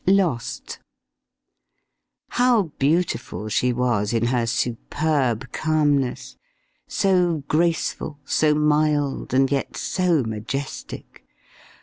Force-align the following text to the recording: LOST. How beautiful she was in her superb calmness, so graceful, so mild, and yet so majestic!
LOST. 0.07 0.79
How 2.29 2.71
beautiful 2.79 3.49
she 3.49 3.71
was 3.71 4.13
in 4.13 4.25
her 4.25 4.47
superb 4.47 5.51
calmness, 5.51 6.37
so 6.87 7.43
graceful, 7.47 8.17
so 8.25 8.55
mild, 8.55 9.31
and 9.31 9.51
yet 9.51 9.77
so 9.77 10.23
majestic! 10.23 11.23